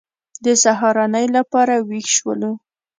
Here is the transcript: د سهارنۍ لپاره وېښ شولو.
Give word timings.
د 0.45 0.47
سهارنۍ 0.63 1.27
لپاره 1.37 1.75
وېښ 1.87 2.07
شولو. 2.17 2.51